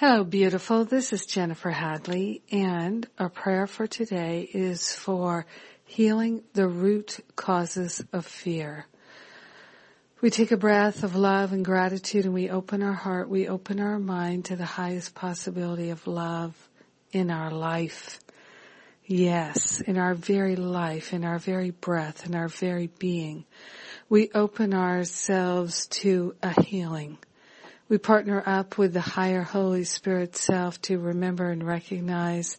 [0.00, 0.84] Hello, beautiful.
[0.84, 5.44] This is Jennifer Hadley, and our prayer for today is for
[5.86, 8.86] healing the root causes of fear.
[10.20, 13.80] We take a breath of love and gratitude and we open our heart, we open
[13.80, 16.54] our mind to the highest possibility of love
[17.10, 18.20] in our life.
[19.04, 23.46] Yes, in our very life, in our very breath, in our very being.
[24.08, 27.18] We open ourselves to a healing.
[27.88, 32.58] We partner up with the higher Holy Spirit self to remember and recognize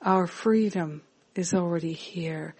[0.00, 1.02] our freedom
[1.34, 2.54] is already here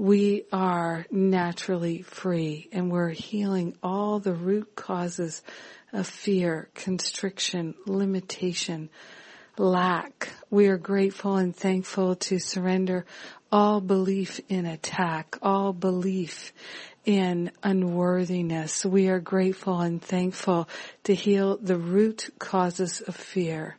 [0.00, 5.42] we are naturally free and we're healing all the root causes
[5.92, 8.88] of fear, constriction, limitation,
[9.58, 10.30] lack.
[10.48, 13.04] We are grateful and thankful to surrender
[13.52, 16.54] all belief in attack, all belief
[17.04, 18.84] in unworthiness.
[18.84, 20.68] We are grateful and thankful
[21.04, 23.76] to heal the root causes of fear.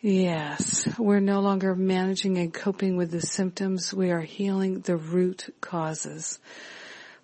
[0.00, 3.94] Yes, we're no longer managing and coping with the symptoms.
[3.94, 6.40] We are healing the root causes.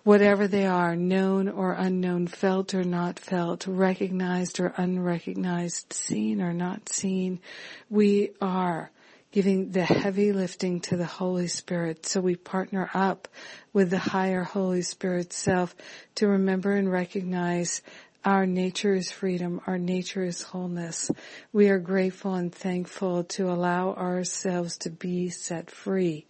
[0.03, 6.53] Whatever they are, known or unknown, felt or not felt, recognized or unrecognized, seen or
[6.53, 7.41] not seen,
[7.89, 8.91] we are
[9.31, 12.05] giving the heavy lifting to the Holy Spirit.
[12.05, 13.27] So we partner up
[13.73, 15.75] with the higher Holy Spirit self
[16.15, 17.81] to remember and recognize
[18.25, 19.61] our nature is freedom.
[19.65, 21.09] Our nature is wholeness.
[21.53, 26.25] We are grateful and thankful to allow ourselves to be set free.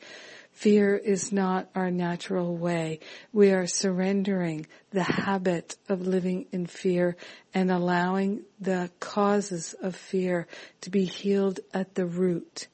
[0.52, 3.00] Fear is not our natural way.
[3.32, 7.16] We are surrendering the habit of living in fear
[7.54, 10.48] and allowing the causes of fear
[10.82, 12.68] to be healed at the root.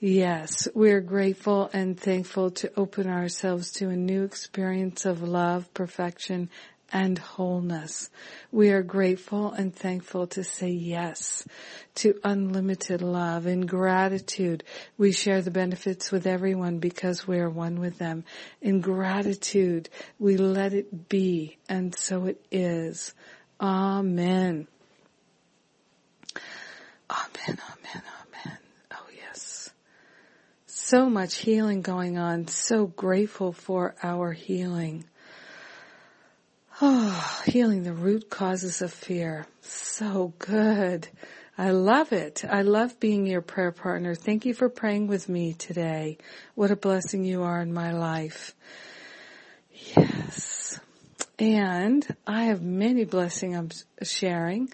[0.00, 5.74] Yes, we are grateful and thankful to open ourselves to a new experience of love,
[5.74, 6.50] perfection,
[6.92, 8.08] and wholeness.
[8.52, 11.44] We are grateful and thankful to say yes
[11.96, 13.48] to unlimited love.
[13.48, 14.62] In gratitude,
[14.96, 18.22] we share the benefits with everyone because we are one with them.
[18.62, 19.88] In gratitude,
[20.20, 23.14] we let it be, and so it is.
[23.60, 24.68] Amen.
[27.10, 27.58] Amen, amen,
[27.96, 28.17] amen.
[30.88, 32.48] So much healing going on.
[32.48, 35.04] So grateful for our healing.
[36.80, 39.46] Oh, healing the root causes of fear.
[39.60, 41.06] So good.
[41.58, 42.42] I love it.
[42.42, 44.14] I love being your prayer partner.
[44.14, 46.16] Thank you for praying with me today.
[46.54, 48.54] What a blessing you are in my life.
[49.94, 50.80] Yes.
[51.38, 54.70] And I have many blessings I'm sharing.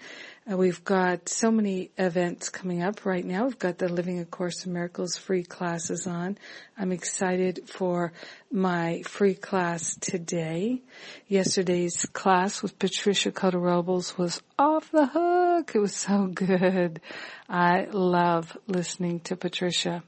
[0.47, 3.45] Uh, we've got so many events coming up right now.
[3.45, 6.37] We've got the Living A Course in Miracles free classes on.
[6.77, 8.13] I'm excited for
[8.51, 10.83] my free class today.
[11.27, 15.71] Yesterday's class with Patricia Cota Robles was off the hook.
[15.73, 17.01] It was so good.
[17.49, 20.03] I love listening to Patricia.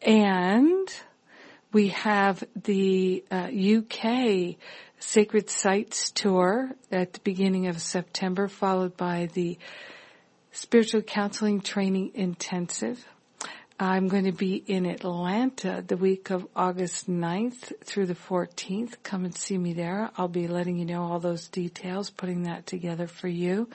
[0.00, 0.88] And
[1.70, 4.56] we have the uh, UK
[5.00, 9.58] Sacred Sites tour at the beginning of September, followed by the
[10.52, 13.02] Spiritual Counseling Training Intensive.
[13.78, 18.96] I'm going to be in Atlanta the week of August 9th through the 14th.
[19.02, 20.10] Come and see me there.
[20.18, 23.70] I'll be letting you know all those details, putting that together for you.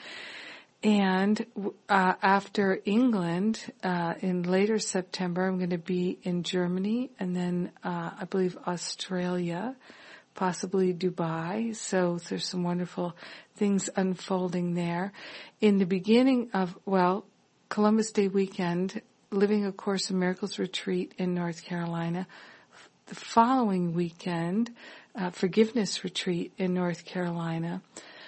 [0.84, 1.44] And
[1.90, 7.72] uh, after England, uh, in later September, I'm going to be in Germany and then
[7.84, 9.75] uh, I believe Australia
[10.35, 11.75] possibly Dubai.
[11.75, 13.16] So there's some wonderful
[13.56, 15.13] things unfolding there.
[15.62, 17.25] In the beginning of, well,
[17.69, 19.02] Columbus Day weekend,
[19.32, 22.28] Living A Course in Miracles retreat in North Carolina.
[23.08, 24.72] The following weekend,
[25.16, 27.82] uh, Forgiveness retreat in North Carolina.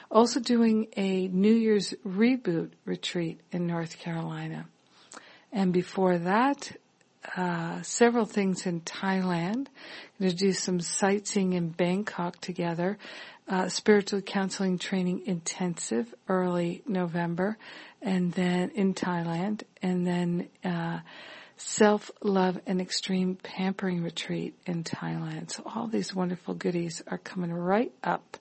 [0.09, 4.67] Also doing a New Year's reboot retreat in North Carolina.
[5.51, 6.71] And before that,
[7.35, 9.67] uh, several things in Thailand.
[10.19, 12.97] Going to do some sightseeing in Bangkok together.
[13.47, 17.57] Uh, spiritual counseling training intensive early November,
[18.01, 20.99] and then in Thailand, and then uh,
[21.57, 25.51] self-love and extreme pampering retreat in Thailand.
[25.51, 28.37] So all these wonderful goodies are coming right up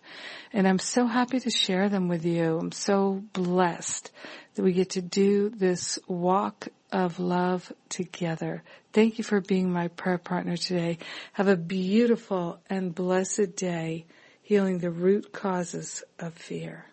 [0.52, 2.58] and I'm so happy to share them with you.
[2.58, 4.12] I'm so blessed
[4.54, 8.62] that we get to do this walk of love together.
[8.92, 10.98] Thank you for being my prayer partner today.
[11.32, 14.06] Have a beautiful and blessed day
[14.42, 16.86] healing the root causes of fear.